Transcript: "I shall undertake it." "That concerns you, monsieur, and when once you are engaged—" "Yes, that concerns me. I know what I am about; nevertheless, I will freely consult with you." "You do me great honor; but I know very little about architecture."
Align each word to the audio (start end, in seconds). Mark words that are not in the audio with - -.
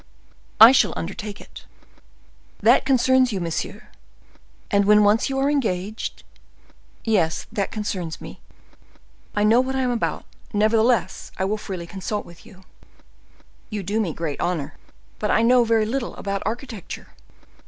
"I 0.59 0.71
shall 0.71 0.95
undertake 0.97 1.39
it." 1.39 1.65
"That 2.59 2.85
concerns 2.87 3.31
you, 3.31 3.39
monsieur, 3.39 3.89
and 4.71 4.85
when 4.85 5.03
once 5.03 5.29
you 5.29 5.37
are 5.37 5.47
engaged—" 5.47 6.23
"Yes, 7.03 7.45
that 7.51 7.69
concerns 7.69 8.19
me. 8.19 8.41
I 9.35 9.43
know 9.43 9.61
what 9.61 9.75
I 9.75 9.81
am 9.81 9.91
about; 9.91 10.25
nevertheless, 10.53 11.31
I 11.37 11.45
will 11.45 11.55
freely 11.57 11.85
consult 11.85 12.25
with 12.25 12.47
you." 12.47 12.63
"You 13.69 13.83
do 13.83 14.01
me 14.01 14.11
great 14.11 14.41
honor; 14.41 14.75
but 15.19 15.29
I 15.29 15.43
know 15.43 15.63
very 15.65 15.85
little 15.85 16.15
about 16.15 16.41
architecture." 16.47 17.09